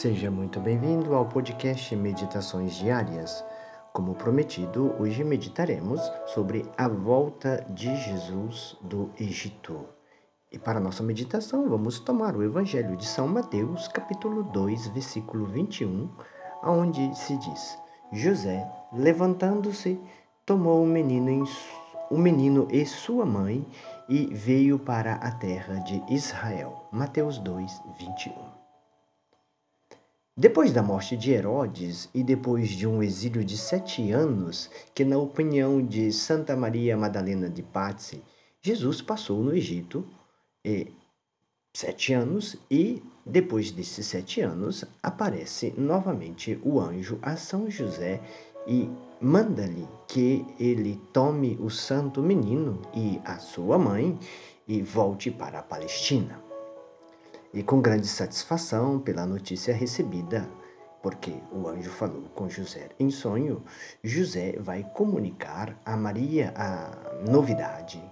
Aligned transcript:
Seja 0.00 0.30
muito 0.30 0.58
bem-vindo 0.60 1.14
ao 1.14 1.26
podcast 1.26 1.94
Meditações 1.94 2.72
Diárias. 2.72 3.44
Como 3.92 4.14
prometido, 4.14 4.94
hoje 4.98 5.22
meditaremos 5.22 6.00
sobre 6.28 6.64
a 6.74 6.88
volta 6.88 7.66
de 7.68 7.94
Jesus 7.96 8.78
do 8.80 9.10
Egito. 9.20 9.84
E 10.50 10.58
para 10.58 10.80
nossa 10.80 11.02
meditação, 11.02 11.68
vamos 11.68 12.00
tomar 12.00 12.34
o 12.34 12.42
Evangelho 12.42 12.96
de 12.96 13.06
São 13.06 13.28
Mateus, 13.28 13.88
capítulo 13.88 14.42
2, 14.42 14.86
versículo 14.86 15.44
21, 15.44 16.10
onde 16.64 17.14
se 17.14 17.36
diz: 17.36 17.78
José, 18.10 18.66
levantando-se, 18.94 20.00
tomou 20.46 20.82
o 20.82 20.86
menino, 20.86 21.28
em, 21.28 21.44
o 22.10 22.16
menino 22.16 22.66
e 22.70 22.86
sua 22.86 23.26
mãe 23.26 23.68
e 24.08 24.32
veio 24.32 24.78
para 24.78 25.16
a 25.16 25.30
terra 25.30 25.74
de 25.80 26.02
Israel. 26.08 26.88
Mateus 26.90 27.36
2, 27.36 27.82
21. 27.98 28.59
Depois 30.36 30.72
da 30.72 30.82
morte 30.82 31.16
de 31.16 31.32
Herodes 31.32 32.08
e 32.14 32.22
depois 32.22 32.70
de 32.70 32.86
um 32.86 33.02
exílio 33.02 33.44
de 33.44 33.58
sete 33.58 34.10
anos, 34.10 34.70
que, 34.94 35.04
na 35.04 35.18
opinião 35.18 35.84
de 35.84 36.12
Santa 36.12 36.56
Maria 36.56 36.96
Madalena 36.96 37.50
de 37.50 37.62
Pazzi, 37.62 38.22
Jesus 38.62 39.02
passou 39.02 39.42
no 39.42 39.54
Egito 39.54 40.06
e, 40.64 40.86
sete 41.76 42.12
anos 42.12 42.56
e, 42.70 43.02
depois 43.26 43.72
desses 43.72 44.06
sete 44.06 44.40
anos, 44.40 44.84
aparece 45.02 45.74
novamente 45.76 46.58
o 46.62 46.80
anjo 46.80 47.18
a 47.20 47.36
São 47.36 47.68
José 47.68 48.20
e 48.66 48.88
manda-lhe 49.20 49.86
que 50.06 50.46
ele 50.58 51.00
tome 51.12 51.58
o 51.60 51.68
santo 51.68 52.22
menino 52.22 52.80
e 52.94 53.20
a 53.24 53.38
sua 53.38 53.78
mãe 53.78 54.18
e 54.66 54.80
volte 54.80 55.30
para 55.30 55.58
a 55.58 55.62
Palestina 55.62 56.49
e 57.52 57.62
com 57.62 57.80
grande 57.80 58.06
satisfação 58.06 58.98
pela 58.98 59.26
notícia 59.26 59.74
recebida, 59.74 60.48
porque 61.02 61.34
o 61.52 61.66
anjo 61.68 61.90
falou 61.90 62.22
com 62.34 62.48
José 62.48 62.90
em 62.98 63.10
sonho, 63.10 63.62
José 64.02 64.56
vai 64.58 64.84
comunicar 64.94 65.80
a 65.84 65.96
Maria 65.96 66.52
a 66.56 67.30
novidade. 67.30 68.02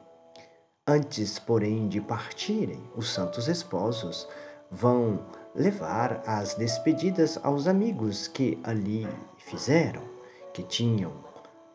Antes, 0.87 1.39
porém, 1.39 1.87
de 1.87 2.01
partirem, 2.01 2.83
os 2.97 3.13
santos 3.13 3.47
esposos 3.47 4.27
vão 4.71 5.27
levar 5.55 6.23
as 6.27 6.55
despedidas 6.55 7.39
aos 7.43 7.67
amigos 7.67 8.27
que 8.27 8.59
ali 8.65 9.07
fizeram, 9.37 10.03
que 10.53 10.63
tinham 10.63 11.13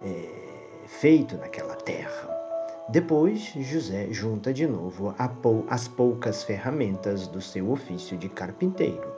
é, 0.01 0.87
feito 0.87 1.37
naquela 1.37 1.75
terra. 1.75 2.32
Depois, 2.89 3.53
José 3.55 4.07
junta 4.11 4.53
de 4.53 4.67
novo 4.67 5.15
as 5.69 5.87
poucas 5.87 6.43
ferramentas 6.43 7.27
do 7.27 7.41
seu 7.41 7.71
ofício 7.71 8.17
de 8.17 8.27
carpinteiro. 8.27 9.13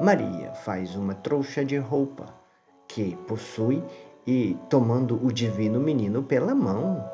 Maria 0.00 0.52
faz 0.54 0.96
uma 0.96 1.14
trouxa 1.14 1.64
de 1.64 1.76
roupa 1.76 2.34
que 2.88 3.16
possui 3.28 3.82
e, 4.26 4.56
tomando 4.68 5.24
o 5.24 5.32
divino 5.32 5.78
menino 5.78 6.22
pela 6.22 6.54
mão, 6.54 7.08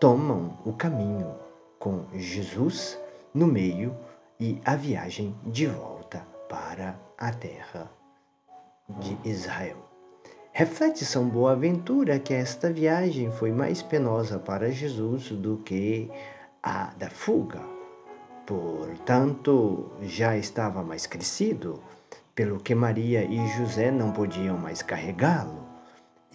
tomam 0.00 0.58
o 0.64 0.72
caminho 0.72 1.34
com 1.78 2.04
Jesus 2.14 2.98
no 3.32 3.46
meio 3.46 3.96
e 4.40 4.60
a 4.64 4.74
viagem 4.74 5.34
de 5.44 5.66
volta 5.66 6.26
para 6.48 6.98
a 7.16 7.32
terra 7.32 7.90
de 8.88 9.16
Israel. 9.28 9.87
Reflete 10.52 11.04
São 11.04 11.28
Boaventura 11.28 12.18
que 12.18 12.34
esta 12.34 12.72
viagem 12.72 13.30
foi 13.30 13.52
mais 13.52 13.80
penosa 13.80 14.38
para 14.38 14.72
Jesus 14.72 15.30
do 15.30 15.58
que 15.58 16.10
a 16.62 16.92
da 16.98 17.08
fuga. 17.08 17.60
Portanto, 18.44 19.92
já 20.02 20.36
estava 20.36 20.82
mais 20.82 21.06
crescido, 21.06 21.80
pelo 22.34 22.58
que 22.58 22.74
Maria 22.74 23.24
e 23.24 23.46
José 23.56 23.90
não 23.90 24.10
podiam 24.10 24.56
mais 24.58 24.82
carregá-lo. 24.82 25.64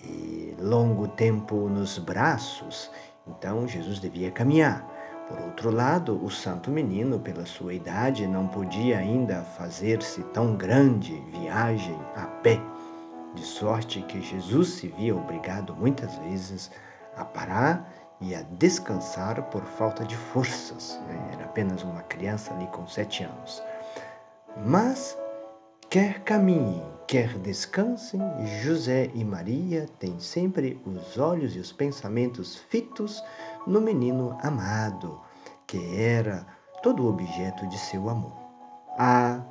E 0.05 0.55
longo 0.59 1.07
tempo 1.07 1.67
nos 1.67 1.97
braços, 1.97 2.89
então 3.27 3.67
Jesus 3.67 3.99
devia 3.99 4.31
caminhar. 4.31 4.87
Por 5.27 5.39
outro 5.39 5.71
lado, 5.71 6.23
o 6.23 6.29
santo 6.29 6.69
menino, 6.69 7.19
pela 7.19 7.45
sua 7.45 7.73
idade, 7.73 8.27
não 8.27 8.47
podia 8.47 8.99
ainda 8.99 9.41
fazer-se 9.41 10.21
tão 10.25 10.55
grande 10.55 11.13
viagem 11.31 11.97
a 12.15 12.25
pé 12.25 12.61
de 13.33 13.43
sorte 13.43 14.01
que 14.01 14.21
Jesus 14.21 14.69
se 14.69 14.87
via 14.87 15.15
obrigado 15.15 15.75
muitas 15.75 16.15
vezes 16.17 16.71
a 17.15 17.25
parar 17.25 17.91
e 18.21 18.33
a 18.33 18.41
descansar 18.41 19.41
por 19.49 19.63
falta 19.63 20.05
de 20.05 20.15
forças. 20.15 20.99
Né? 21.07 21.29
Era 21.33 21.45
apenas 21.45 21.83
uma 21.83 22.01
criança 22.03 22.53
ali 22.53 22.67
com 22.67 22.87
sete 22.87 23.23
anos. 23.23 23.61
Mas, 24.65 25.17
quer 25.89 26.21
caminhem, 26.21 26.83
quer 27.07 27.37
descansem, 27.39 28.21
José 28.61 29.09
e 29.13 29.23
Maria 29.23 29.87
têm 29.99 30.19
sempre 30.19 30.81
os 30.85 31.17
olhos 31.17 31.55
e 31.55 31.59
os 31.59 31.71
pensamentos 31.71 32.55
fitos 32.55 33.23
no 33.65 33.81
menino 33.81 34.37
amado, 34.41 35.19
que 35.65 35.99
era 35.99 36.45
todo 36.81 37.07
objeto 37.07 37.67
de 37.67 37.77
seu 37.77 38.09
amor. 38.09 38.33
Ah, 38.97 39.41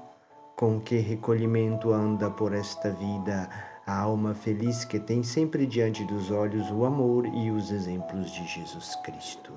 com 0.57 0.81
que 0.81 0.99
recolhimento 0.99 1.93
anda 1.93 2.31
por 2.31 2.55
esta 2.55 2.91
vida 2.91 3.51
a 3.87 3.99
alma 3.99 4.35
feliz 4.35 4.85
que 4.85 5.01
tem 5.01 5.23
sempre 5.23 5.67
diante 5.67 6.05
dos 6.05 6.31
olhos 6.31 6.71
o 6.71 6.85
amor 6.85 7.27
e 7.27 7.51
os 7.51 7.71
exemplos 7.71 8.31
de 8.31 8.47
Jesus 8.47 8.95
Cristo. 8.97 9.53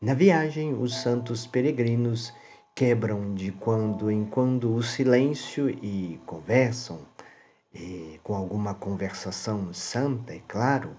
Na 0.00 0.14
viagem, 0.14 0.74
os 0.74 0.96
santos 1.00 1.46
peregrinos 1.46 2.32
quebram 2.74 3.34
de 3.34 3.52
quando 3.52 4.10
em 4.10 4.24
quando 4.24 4.74
o 4.74 4.82
silêncio 4.82 5.68
e 5.68 6.20
conversam, 6.26 7.00
e 7.72 8.18
com 8.22 8.34
alguma 8.34 8.74
conversação 8.74 9.72
santa, 9.72 10.34
é 10.34 10.40
claro, 10.46 10.96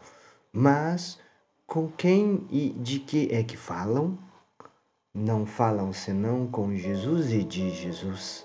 mas 0.52 1.20
com 1.68 1.88
quem 1.90 2.46
e 2.50 2.70
de 2.70 3.00
que 3.00 3.30
é 3.32 3.44
que 3.44 3.58
falam? 3.58 4.18
Não 5.14 5.46
falam 5.46 5.92
senão 5.92 6.48
com 6.48 6.74
Jesus 6.76 7.32
e 7.32 7.44
de 7.44 7.72
Jesus. 7.72 8.45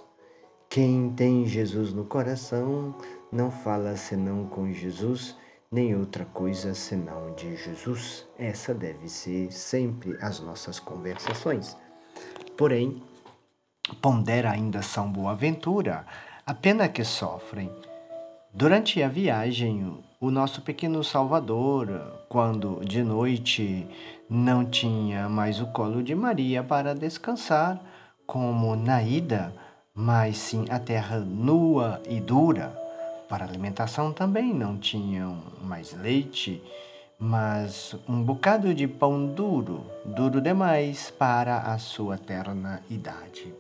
Quem 0.73 1.11
tem 1.11 1.47
Jesus 1.47 1.93
no 1.93 2.05
coração 2.05 2.95
não 3.33 3.51
fala 3.51 3.97
senão 3.97 4.47
com 4.47 4.73
Jesus, 4.73 5.37
nem 5.69 5.97
outra 5.97 6.25
coisa 6.25 6.75
senão 6.75 7.35
de 7.35 7.57
Jesus. 7.57 8.25
Essa 8.39 8.73
deve 8.73 9.09
ser 9.09 9.51
sempre 9.51 10.17
as 10.23 10.39
nossas 10.39 10.79
conversações. 10.79 11.77
Porém, 12.57 13.03
pondera 14.01 14.53
ainda 14.53 14.81
São 14.81 15.11
Boaventura 15.11 16.07
a 16.47 16.55
pena 16.55 16.89
que 16.89 17.03
sofrem. 17.03 17.69
Durante 18.55 19.03
a 19.03 19.09
viagem, 19.09 20.01
o 20.21 20.31
nosso 20.31 20.63
pequeno 20.63 21.03
Salvador, 21.03 21.89
quando 22.29 22.81
de 22.85 23.03
noite 23.03 23.89
não 24.29 24.65
tinha 24.65 25.29
mais 25.29 25.61
o 25.61 25.67
colo 25.73 26.01
de 26.01 26.15
Maria 26.15 26.63
para 26.63 26.95
descansar, 26.95 27.83
como 28.25 28.77
na 28.77 29.03
ida, 29.03 29.53
mas 29.95 30.37
sim 30.37 30.65
a 30.71 30.79
terra 30.79 31.19
nua 31.19 32.01
e 32.09 32.21
dura. 32.21 32.77
Para 33.29 33.45
alimentação 33.45 34.13
também 34.13 34.53
não 34.53 34.77
tinham 34.77 35.39
mais 35.63 35.93
leite, 35.93 36.63
mas 37.19 37.95
um 38.09 38.23
bocado 38.23 38.75
de 38.75 38.89
pão 38.89 39.27
duro, 39.27 39.85
duro 40.05 40.41
demais 40.41 41.11
para 41.11 41.59
a 41.59 41.79
sua 41.79 42.17
terna 42.17 42.83
idade. 42.89 43.53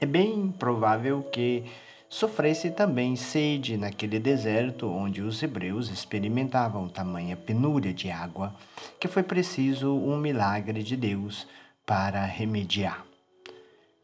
É 0.00 0.06
bem 0.06 0.48
provável 0.58 1.22
que 1.22 1.64
sofresse 2.08 2.70
também 2.70 3.16
sede 3.16 3.76
naquele 3.76 4.18
deserto 4.18 4.88
onde 4.88 5.20
os 5.20 5.42
hebreus 5.42 5.90
experimentavam 5.90 6.88
tamanha 6.88 7.36
penúria 7.36 7.92
de 7.92 8.10
água, 8.10 8.54
que 8.98 9.08
foi 9.08 9.22
preciso 9.22 9.94
um 9.94 10.16
milagre 10.16 10.82
de 10.82 10.96
Deus 10.96 11.46
para 11.86 12.24
remediar. 12.24 13.04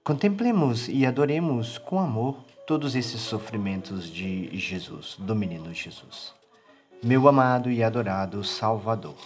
Contemplemos 0.03 0.89
e 0.89 1.05
adoremos 1.05 1.77
com 1.77 2.01
amor 2.01 2.37
todos 2.67 2.97
esses 2.97 3.21
sofrimentos 3.21 4.09
de 4.09 4.49
Jesus, 4.57 5.17
do 5.19 5.37
menino 5.37 5.75
Jesus. 5.75 6.33
Meu 7.03 7.29
amado 7.29 7.71
e 7.71 7.85
adorado 7.85 8.43
Salvador, 8.43 9.19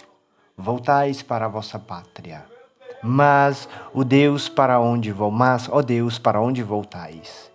voltais 0.57 1.21
para 1.21 1.45
a 1.45 1.49
vossa 1.49 1.79
pátria. 1.79 2.43
Mas 3.01 3.69
o 3.93 4.03
Deus 4.03 4.49
para 4.49 4.77
onde 4.79 5.13
vou, 5.13 5.31
mas 5.31 5.69
ó 5.71 5.81
Deus, 5.81 6.19
para 6.19 6.41
onde 6.41 6.61
voltais? 6.61 7.49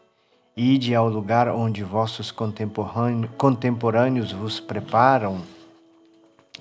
Ide 0.57 0.95
ao 0.95 1.07
lugar 1.09 1.47
onde 1.49 1.85
vossos 1.85 2.33
contemporâneos 2.33 4.33
vos 4.33 4.61
preparam 4.61 5.43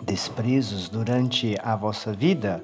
desprezos 0.01 0.89
durante 0.89 1.55
a 1.61 1.75
vossa 1.75 2.13
vida 2.13 2.63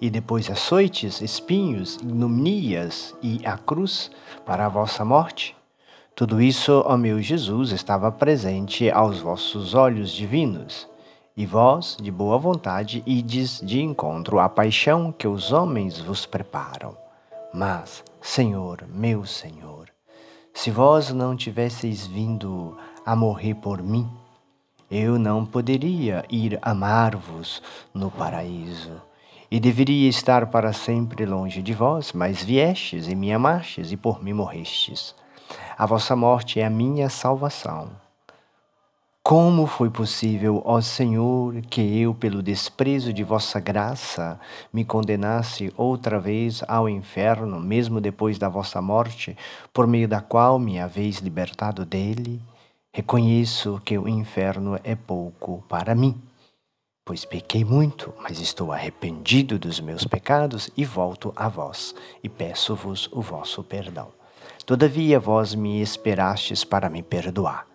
e 0.00 0.10
depois 0.10 0.50
açoites, 0.50 1.20
espinhos, 1.20 1.96
ignominias 1.96 3.14
e 3.22 3.40
a 3.44 3.56
cruz 3.56 4.10
para 4.44 4.66
a 4.66 4.68
vossa 4.68 5.04
morte? 5.04 5.56
Tudo 6.14 6.40
isso, 6.40 6.82
ó 6.86 6.96
meu 6.96 7.20
Jesus, 7.20 7.72
estava 7.72 8.12
presente 8.12 8.90
aos 8.90 9.20
vossos 9.20 9.74
olhos 9.74 10.12
divinos. 10.12 10.88
E 11.36 11.44
vós, 11.44 11.96
de 12.00 12.10
boa 12.10 12.38
vontade, 12.38 13.02
ides 13.04 13.60
de 13.60 13.80
encontro 13.80 14.38
à 14.38 14.48
paixão 14.48 15.10
que 15.10 15.26
os 15.26 15.50
homens 15.50 15.98
vos 15.98 16.24
preparam. 16.24 16.96
Mas, 17.52 18.04
Senhor, 18.22 18.84
meu 18.88 19.26
Senhor, 19.26 19.88
Se 20.54 20.70
vós 20.70 21.10
não 21.10 21.36
tivesseis 21.36 22.06
vindo 22.06 22.78
a 23.04 23.16
morrer 23.16 23.54
por 23.54 23.82
mim, 23.82 24.08
eu 24.88 25.18
não 25.18 25.44
poderia 25.44 26.24
ir 26.30 26.58
amar-vos 26.62 27.60
no 27.92 28.08
paraíso. 28.08 29.02
E 29.54 29.60
deveria 29.60 30.08
estar 30.08 30.48
para 30.48 30.72
sempre 30.72 31.24
longe 31.24 31.62
de 31.62 31.72
vós, 31.72 32.12
mas 32.12 32.42
viestes 32.42 33.06
e 33.06 33.14
me 33.14 33.32
amastes 33.32 33.92
e 33.92 33.96
por 33.96 34.20
mim 34.20 34.32
morrestes. 34.32 35.14
A 35.78 35.86
vossa 35.86 36.16
morte 36.16 36.58
é 36.58 36.64
a 36.64 36.68
minha 36.68 37.08
salvação. 37.08 37.88
Como 39.22 39.68
foi 39.68 39.88
possível, 39.88 40.60
ó 40.64 40.80
Senhor, 40.80 41.54
que 41.70 41.80
eu, 42.00 42.12
pelo 42.12 42.42
desprezo 42.42 43.12
de 43.12 43.22
vossa 43.22 43.60
graça, 43.60 44.40
me 44.72 44.84
condenasse 44.84 45.72
outra 45.76 46.18
vez 46.18 46.64
ao 46.66 46.88
inferno, 46.88 47.60
mesmo 47.60 48.00
depois 48.00 48.36
da 48.36 48.48
vossa 48.48 48.82
morte, 48.82 49.36
por 49.72 49.86
meio 49.86 50.08
da 50.08 50.20
qual 50.20 50.58
me 50.58 50.80
haveis 50.80 51.18
libertado 51.18 51.84
dele? 51.84 52.42
Reconheço 52.92 53.80
que 53.84 53.96
o 53.96 54.08
inferno 54.08 54.80
é 54.82 54.96
pouco 54.96 55.62
para 55.68 55.94
mim, 55.94 56.20
pois 57.04 57.24
pequei 57.24 57.64
muito, 57.64 58.14
mas 58.22 58.40
estou 58.40 58.72
arrependido 58.72 59.58
dos 59.58 59.78
meus 59.78 60.04
pecados 60.04 60.70
e 60.76 60.84
volto 60.84 61.32
a 61.36 61.48
vós, 61.48 61.94
e 62.22 62.28
peço-vos 62.28 63.10
o 63.12 63.20
vosso 63.20 63.62
perdão. 63.62 64.08
Todavia 64.64 65.20
vós 65.20 65.54
me 65.54 65.82
esperastes 65.82 66.64
para 66.64 66.88
me 66.88 67.02
perdoar. 67.02 67.66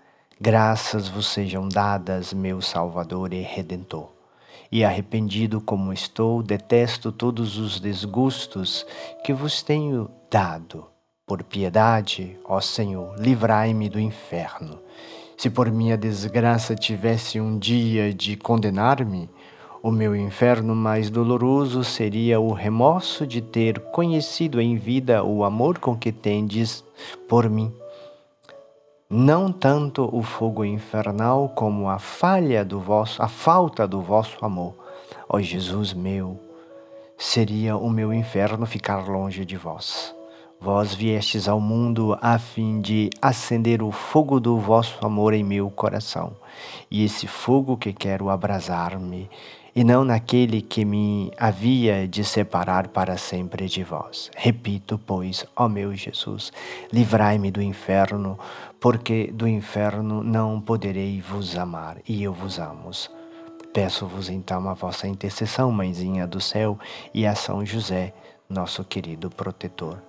Graças 0.41 1.07
vos 1.07 1.27
sejam 1.27 1.69
dadas, 1.69 2.33
meu 2.33 2.61
Salvador 2.61 3.31
e 3.33 3.41
Redentor. 3.41 4.09
E 4.71 4.83
arrependido 4.83 5.61
como 5.61 5.93
estou, 5.93 6.41
detesto 6.41 7.11
todos 7.11 7.57
os 7.57 7.79
desgustos 7.79 8.85
que 9.23 9.33
vos 9.33 9.61
tenho 9.61 10.09
dado. 10.31 10.87
Por 11.27 11.43
piedade, 11.43 12.39
ó 12.45 12.59
Senhor, 12.59 13.15
livrai-me 13.19 13.89
do 13.89 13.99
inferno. 13.99 14.79
Se 15.39 15.49
por 15.49 15.71
minha 15.71 15.97
desgraça 15.97 16.75
tivesse 16.75 17.39
um 17.39 17.57
dia 17.57 18.13
de 18.13 18.35
condenar-me, 18.35 19.29
o 19.81 19.89
meu 19.89 20.13
inferno 20.13 20.75
mais 20.75 21.09
doloroso 21.09 21.81
seria 21.81 22.41
o 22.41 22.51
remorso 22.51 23.25
de 23.25 23.41
ter 23.41 23.79
conhecido 23.91 24.59
em 24.59 24.75
vida 24.75 25.23
o 25.23 25.45
amor 25.45 25.79
com 25.79 25.95
que 25.95 26.11
tendes 26.11 26.83
por 27.25 27.49
mim 27.49 27.73
não 29.09 29.49
tanto 29.49 30.09
o 30.13 30.21
fogo 30.21 30.65
infernal 30.65 31.47
como 31.55 31.89
a 31.89 31.97
falha 31.99 32.65
do 32.65 32.77
vosso, 32.77 33.23
a 33.23 33.29
falta 33.29 33.87
do 33.87 34.01
vosso 34.01 34.43
amor. 34.45 34.75
Ó 35.29 35.39
Jesus 35.39 35.93
meu, 35.93 36.37
seria 37.17 37.77
o 37.77 37.89
meu 37.89 38.13
inferno 38.13 38.65
ficar 38.65 39.07
longe 39.07 39.45
de 39.45 39.55
vós. 39.55 40.18
Vós 40.61 40.93
viestes 40.93 41.47
ao 41.47 41.61
mundo 41.61 42.17
a 42.21 42.37
fim 42.37 42.81
de 42.81 43.09
acender 43.21 43.81
o 43.81 43.91
fogo 43.91 44.39
do 44.39 44.57
vosso 44.59 45.05
amor 45.05 45.33
em 45.33 45.43
meu 45.43 45.69
coração, 45.69 46.35
e 46.91 47.03
esse 47.03 47.27
fogo 47.27 47.77
que 47.77 47.93
quero 47.93 48.29
abrasar-me 48.29 49.29
e 49.79 49.83
não 49.85 50.03
naquele 50.03 50.61
que 50.61 50.83
me 50.83 51.31
havia 51.37 52.05
de 52.05 52.25
separar 52.25 52.89
para 52.89 53.17
sempre 53.17 53.67
de 53.67 53.83
vós. 53.83 54.29
Repito, 54.35 54.99
pois, 54.99 55.45
ó 55.55 55.69
meu 55.69 55.95
Jesus, 55.95 56.51
livrai-me 56.91 57.49
do 57.49 57.61
inferno, 57.61 58.37
porque 58.79 59.31
do 59.31 59.47
inferno 59.47 60.21
não 60.21 60.59
poderei 60.59 61.21
vos 61.21 61.57
amar, 61.57 61.97
e 62.05 62.21
eu 62.21 62.33
vos 62.33 62.59
amo. 62.59 62.91
Peço-vos 63.73 64.29
então 64.29 64.67
a 64.67 64.73
vossa 64.73 65.07
intercessão, 65.07 65.71
Mãezinha 65.71 66.27
do 66.27 66.41
céu, 66.41 66.77
e 67.13 67.25
a 67.25 67.33
São 67.33 67.65
José, 67.65 68.13
nosso 68.49 68.83
querido 68.83 69.29
protetor. 69.29 70.08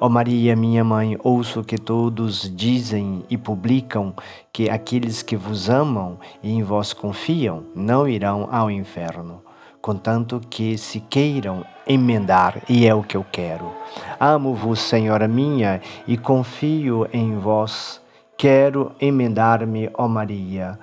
Ó 0.00 0.06
oh 0.06 0.08
Maria, 0.08 0.54
minha 0.54 0.84
mãe, 0.84 1.18
ouço 1.24 1.64
que 1.64 1.76
todos 1.76 2.48
dizem 2.54 3.24
e 3.28 3.36
publicam 3.36 4.14
que 4.52 4.70
aqueles 4.70 5.24
que 5.24 5.36
vos 5.36 5.68
amam 5.68 6.20
e 6.40 6.52
em 6.52 6.62
vós 6.62 6.92
confiam 6.92 7.64
não 7.74 8.06
irão 8.06 8.48
ao 8.52 8.70
inferno, 8.70 9.42
contanto 9.82 10.40
que 10.48 10.78
se 10.78 11.00
queiram 11.00 11.64
emendar, 11.84 12.62
e 12.68 12.86
é 12.86 12.94
o 12.94 13.02
que 13.02 13.16
eu 13.16 13.26
quero. 13.32 13.72
Amo-vos, 14.20 14.78
Senhora 14.78 15.26
minha, 15.26 15.80
e 16.06 16.16
confio 16.16 17.08
em 17.12 17.36
vós. 17.36 18.00
Quero 18.36 18.92
emendar-me, 19.00 19.90
ó 19.94 20.06
Maria. 20.06 20.78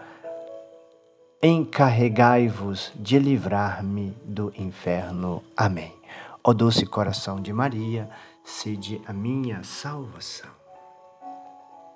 Encarregai-vos 1.42 2.92
de 2.96 3.18
livrar-me 3.18 4.14
do 4.26 4.52
inferno. 4.58 5.42
Amém. 5.56 5.94
Ó 6.44 6.52
doce 6.52 6.86
coração 6.86 7.40
de 7.42 7.54
Maria, 7.54 8.10
sede 8.46 9.02
a 9.08 9.12
minha 9.12 9.64
salvação. 9.64 10.65